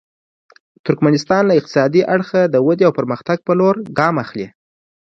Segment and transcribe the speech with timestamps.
[0.85, 4.47] ترکمنستان له اقتصادي اړخه د ودې او پرمختګ په لور ګام اخلي.